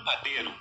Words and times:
um 0.00 0.04
padeiro 0.04 0.54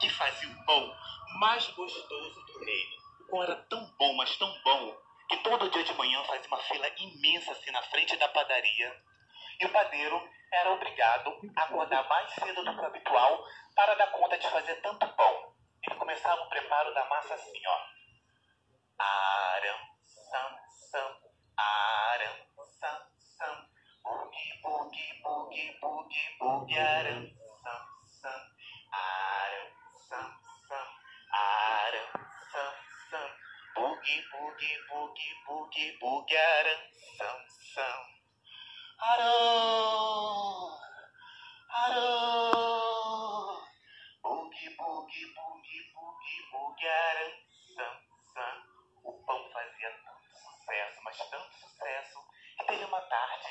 que 0.00 0.08
fazia 0.08 0.48
o 0.48 0.64
pão 0.64 0.96
mais 1.38 1.66
gostoso 1.68 2.46
do 2.46 2.64
reino. 2.64 2.96
O 3.20 3.30
pão 3.30 3.42
era 3.42 3.56
tão 3.68 3.84
bom, 3.98 4.16
mas 4.16 4.34
tão 4.36 4.50
bom, 4.62 4.96
que 5.28 5.36
todo 5.38 5.70
dia 5.70 5.84
de 5.84 5.92
manhã 5.94 6.24
fazia 6.24 6.46
uma 6.48 6.62
fila 6.62 6.88
imensa 6.96 7.52
assim 7.52 7.70
na 7.70 7.82
frente 7.82 8.16
da 8.16 8.28
padaria. 8.28 8.96
E 9.60 9.66
o 9.66 9.68
padeiro 9.72 10.26
era 10.50 10.72
obrigado 10.72 11.38
a 11.54 11.62
acordar 11.64 12.08
mais 12.08 12.32
cedo 12.32 12.64
do 12.64 12.74
que 12.74 12.80
o 12.80 12.86
habitual 12.86 13.44
para 13.74 13.94
dar 13.94 14.10
conta 14.12 14.38
de 14.38 14.48
fazer 14.48 14.76
tanto 14.76 15.06
pão. 15.14 15.52
Ele 15.82 15.96
começava 15.96 16.42
o 16.42 16.48
preparo 16.48 16.94
da 16.94 17.04
massa 17.08 17.34
assim, 17.34 17.60
ó. 17.66 17.97
Bugi, 33.98 34.22
bugi, 35.46 35.86
bugi, 35.98 36.36
aram, 36.36 36.80
sam, 37.18 37.38
sam, 37.74 38.00
aram, 39.10 40.70
aram, 41.82 43.58
bugi, 44.22 44.66
bugi, 44.78 45.22
bugi, 45.34 45.78
bugi, 45.90 46.36
bugi, 46.52 46.86
aram, 46.86 47.32
sam, 47.74 47.94
sam. 48.34 48.56
O 49.02 49.12
pão 49.26 49.50
fazia 49.50 49.90
tanto 49.90 50.30
sucesso, 50.30 50.98
mas 51.02 51.18
tanto 51.18 51.52
sucesso, 51.58 52.18
que 52.56 52.66
teve 52.66 52.84
uma 52.84 53.00
tarde 53.00 53.48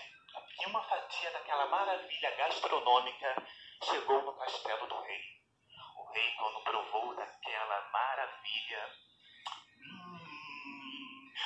que 0.58 0.66
uma 0.68 0.82
fatia 0.84 1.32
daquela 1.32 1.66
maravilha 1.68 2.32
gastronômica 2.38 3.36
chegou 3.84 4.22
no 4.24 4.34
castelo 4.38 4.88
do 4.88 5.02
rei. 5.02 5.22
O 5.98 6.12
rei, 6.14 6.32
quando 6.40 6.64
provou 6.64 7.16
daquela 7.16 7.90
maravilha, 7.92 8.92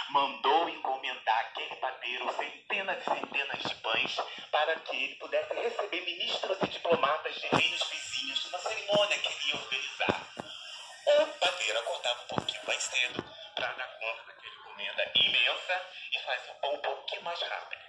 mandou 0.09 0.70
encomendar 0.70 1.39
aquele 1.39 1.75
padeiro 1.75 2.34
centenas 2.34 3.02
e 3.02 3.03
centenas 3.03 3.59
de 3.64 3.75
pães 3.75 4.17
para 4.52 4.75
que 4.80 4.95
ele 4.95 5.16
pudesse 5.16 5.53
receber 5.53 6.02
ministros 6.02 6.58
e 6.61 6.67
diplomatas 6.67 7.36
de 7.36 7.48
reinos 7.48 7.83
vizinhos 7.89 8.45
numa 8.45 8.59
cerimônia 8.59 9.17
que 9.17 9.28
ele 9.28 9.50
ia 9.50 9.56
organizar. 9.56 10.28
O 11.06 11.25
padeiro 11.39 11.80
acordava 11.80 12.23
um 12.23 12.28
pouquinho 12.28 12.61
mais 12.66 12.83
cedo 12.83 13.23
para 13.56 13.67
dar 13.73 13.88
conta 14.00 14.23
daquela 14.23 14.56
encomenda 14.56 15.11
imensa 15.16 15.86
e 16.11 16.20
fazia 16.20 16.52
o 16.52 16.55
pão 16.55 16.73
um 16.73 16.81
pouquinho 16.81 17.23
mais 17.23 17.42
rápido. 17.42 17.81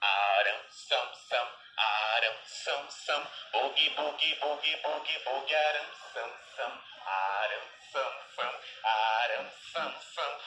Aram, 0.00 0.60
sam, 0.70 1.14
sam, 1.28 1.48
aram, 1.76 2.34
sam, 2.44 2.90
sam, 2.90 3.26
boogie, 3.52 3.90
boogie, 3.90 4.34
boogie, 4.36 4.76
boogie, 4.76 5.18
boogie, 5.24 5.54
aram, 5.54 5.86
sam, 6.12 6.30
sam, 6.56 6.82
aram, 7.04 7.62
sam, 7.92 8.12
sam, 8.36 8.60
aram, 8.84 9.50
sam, 9.72 10.00
sam, 10.00 10.37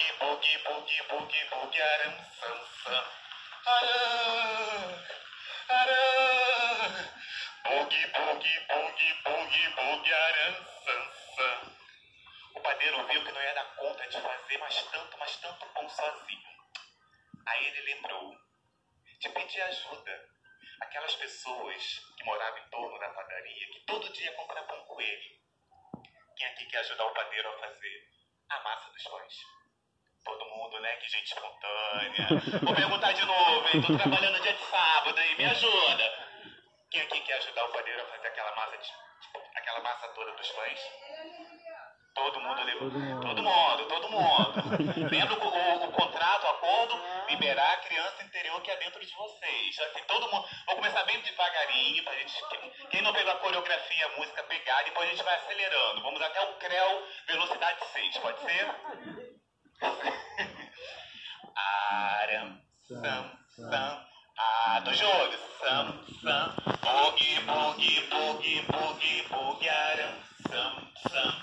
boogie, 0.00 0.12
boogie, 0.18 0.58
boogie, 0.64 1.02
boogie, 1.08 1.44
boogie, 1.50 1.82
aram, 1.82 2.24
sam, 2.40 2.58
sam, 2.82 3.04
aram, 3.66 5.04
aram, 5.68 6.92
boogie, 7.64 8.06
boogie, 8.06 8.60
boogie, 8.68 9.14
boogie, 9.24 9.68
boogie, 9.76 10.12
aram, 10.12 10.54
sam, 10.84 11.12
sam. 11.36 11.76
O 12.54 12.60
padeiro 12.60 13.06
viu 13.08 13.24
que 13.24 13.32
não 13.32 13.42
ia 13.42 13.54
dar 13.54 13.76
conta 13.76 14.08
de 14.08 14.20
fazer 14.20 14.58
mais 14.58 14.82
tanto, 14.84 15.18
mais 15.18 15.36
tanto 15.36 15.66
pão 15.66 15.88
sozinho. 15.88 16.50
Aí 17.46 17.66
ele 17.66 17.94
lembrou 17.94 18.34
de 19.18 19.28
pedir 19.28 19.60
ajuda 19.62 20.28
àquelas 20.80 21.14
pessoas 21.16 21.98
que 22.16 22.24
moravam 22.24 22.58
em 22.58 22.70
torno 22.70 22.98
da 22.98 23.10
padaria, 23.10 23.66
que 23.72 23.80
todo 23.80 24.12
dia 24.12 24.32
compravam 24.32 24.82
com 24.86 25.00
ele. 25.00 25.40
Quem 26.36 26.46
aqui 26.46 26.64
quer 26.66 26.78
ajudar 26.78 27.04
o 27.04 27.12
padeiro 27.12 27.48
a 27.50 27.58
fazer 27.58 28.08
a 28.48 28.60
massa 28.60 28.90
dos 28.90 29.02
pães? 29.04 29.59
Todo 30.24 30.44
mundo, 30.44 30.80
né? 30.80 30.96
Que 30.96 31.08
gente 31.08 31.26
espontânea. 31.26 32.60
Vou 32.62 32.74
perguntar 32.74 33.12
de 33.12 33.24
novo, 33.24 33.68
hein? 33.68 33.82
Tô 33.82 33.96
trabalhando 33.96 34.42
dia 34.42 34.52
de 34.52 34.64
sábado, 34.64 35.18
hein? 35.20 35.36
Me 35.36 35.44
ajuda. 35.46 36.30
Quem 36.90 37.02
aqui 37.02 37.20
quer 37.20 37.34
ajudar 37.34 37.64
o 37.64 37.72
padeiro 37.72 38.02
a 38.02 38.06
fazer 38.06 38.28
aquela 38.28 38.54
massa, 38.56 38.76
de, 38.76 38.88
aquela 39.54 39.80
massa 39.80 40.08
toda 40.08 40.32
dos 40.32 40.50
pães? 40.50 40.80
Todo 42.14 42.40
mundo 42.40 42.64
levou. 42.64 42.90
Todo 43.20 43.42
mundo, 43.42 43.88
todo 43.88 44.10
mundo. 44.10 45.08
Lembra 45.10 45.34
o, 45.34 45.84
o, 45.84 45.92
contrato, 45.92 46.44
o 46.44 46.50
acordo? 46.50 47.00
Liberar 47.28 47.72
a 47.72 47.76
criança 47.78 48.24
interior 48.24 48.60
que 48.60 48.70
é 48.70 48.76
dentro 48.76 49.00
de 49.00 49.14
vocês. 49.14 49.76
Que 49.94 50.02
todo 50.02 50.28
mundo. 50.28 50.46
Vou 50.66 50.76
começar 50.76 51.04
bem 51.04 51.20
devagarinho 51.20 52.02
pra 52.02 52.12
gente. 52.14 52.48
Quem, 52.48 52.70
quem 52.90 53.02
não 53.02 53.12
pegou 53.12 53.32
a 53.32 53.36
coreografia, 53.36 54.06
a 54.06 54.18
música, 54.18 54.42
pegar, 54.42 54.82
depois 54.82 55.08
a 55.08 55.12
gente 55.12 55.24
vai 55.24 55.36
acelerando. 55.36 56.02
Vamos 56.02 56.20
até 56.20 56.40
o 56.42 56.54
CREL 56.54 57.06
velocidade 57.28 57.84
6, 57.92 58.18
pode 58.18 58.40
ser? 58.40 59.29
Aram, 61.90 62.60
sam, 62.88 63.24
sam. 63.56 63.96
Ah, 64.38 64.80
do 64.84 64.90
jogo. 64.92 65.36
Sam, 65.64 65.86
sam. 66.22 66.48
Boogie, 66.84 67.40
boogie, 67.46 68.00
boogie, 68.10 68.62
boogie, 68.68 69.22
boogie, 69.30 69.70
aram, 69.70 70.14
sam, 70.50 70.72
sam. 71.10 71.39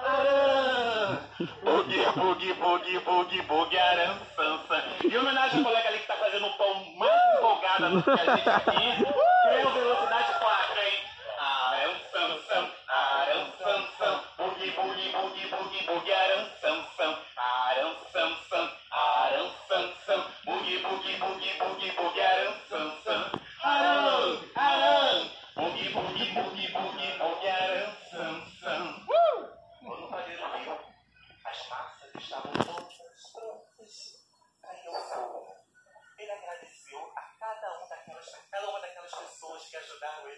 aram, 0.04 1.18
boogie, 1.62 2.04
boogie, 2.14 2.54
boogie, 2.54 2.98
boogie, 3.00 3.42
boogie, 3.42 3.78
aram, 3.78 4.18
sam, 4.36 4.60
sam. 4.68 4.82
E 5.10 5.16
homenagem 5.16 5.58
ao 5.58 5.64
colega 5.64 5.88
ali 5.88 5.98
que 5.98 6.06
tá 6.06 6.14
fazendo 6.16 6.46
o 6.46 6.56
pão 6.56 6.84
mais 6.98 7.36
empolgado 7.36 7.90
do 7.90 8.02
que 8.02 8.10
a 8.10 8.36
gente 8.36 8.48
aqui, 8.48 9.04
Creu 9.48 9.70
velocidade 9.70 10.32
4, 10.38 10.80
hein? 10.80 10.98
Aram, 11.38 11.94
sam, 12.12 12.38
sam, 13.98 14.20
boogie, 14.38 14.70
boogie, 14.72 15.08
boogie, 15.12 15.46
boogie, 15.48 15.86
boogie, 15.86 16.12
aram, 16.12 16.46
sam, 16.60 16.86
sam, 16.96 17.18
aram, 17.36 17.96
sam, 18.12 18.36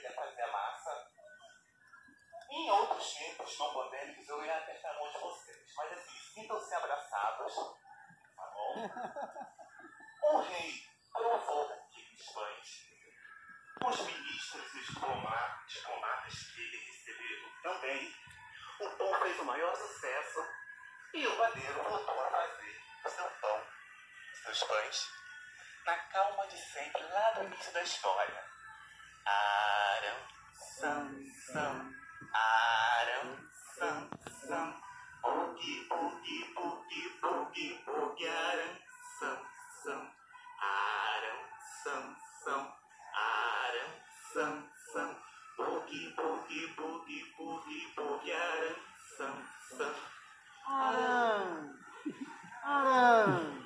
queria 0.05 0.13
fazer 0.13 0.47
massa. 0.47 1.11
Em 2.51 2.71
outros 2.71 3.15
tempos 3.15 3.59
não 3.59 3.73
pandêmicos, 3.73 4.29
eu 4.29 4.45
ia 4.45 4.59
apertar 4.59 4.91
a 4.91 4.99
mão 4.99 5.11
de 5.11 5.19
vocês. 5.19 5.75
Mas 5.77 5.93
assim, 5.93 6.19
sintam-se 6.35 6.75
abraçados, 6.75 7.55
tá 8.37 8.47
bom? 8.55 9.55
O 10.27 10.41
rei 10.41 10.73
provou 11.13 11.69
daqueles 11.69 12.33
pães. 12.33 12.89
Os 13.85 14.07
ministros 14.07 14.75
e 14.75 14.81
diplomatas 14.81 16.39
que 16.55 16.61
ele 16.63 16.79
recebeu 16.79 17.63
também. 17.63 18.15
O 18.81 18.91
pão 18.97 19.21
fez 19.21 19.39
o 19.39 19.45
maior 19.45 19.77
sucesso 19.77 20.41
e 21.13 21.27
o 21.27 21.37
padeiro 21.37 21.83
voltou 21.83 22.25
a 22.25 22.31
fazer 22.31 22.83
o 23.05 23.09
seu 23.11 23.31
pão, 23.31 23.67
seus 24.33 24.63
pães, 24.65 25.11
na 25.85 25.99
calma 26.09 26.47
de 26.47 26.59
sempre, 26.59 27.03
lá 27.03 27.35
no 27.35 27.45
início 27.45 27.73
da 27.75 27.83
história. 27.83 28.54
Aram, 29.27 30.21
sam, 30.81 31.09
sam, 31.49 31.77
aram, 32.37 33.29
sam, 33.79 34.09
sam, 34.49 34.69
bugi, 35.25 35.89
bugi, 35.89 36.39
bugi, 36.55 37.03
bugi, 37.23 37.67
bugi, 37.87 38.29
aram, 38.29 38.75
sam, 39.19 39.39
sam, 39.85 40.03
aram, 40.61 41.41
sam, 41.85 42.05
sam, 42.45 42.65
aram, 43.17 43.93
sam, 44.35 44.55
sam, 44.93 45.11
bugi, 45.57 46.03
bugi, 46.17 46.61
bugi, 46.77 47.21
bugi, 47.39 47.81
bugi, 47.97 48.33
aram, 48.33 48.77
sam, 49.17 49.37
sam. 49.79 49.95
Aram! 50.69 51.79
Aram! 52.67 53.65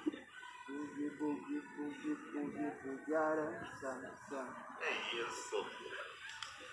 Bugi, 0.68 1.10
bugi, 1.18 1.58
bugi, 1.74 2.14
bugi, 2.32 2.66
bugi, 2.84 3.14
aram, 3.16 3.54
sam, 3.80 4.02
sam. 4.30 4.67
É 5.18 5.20
isso. 5.20 5.77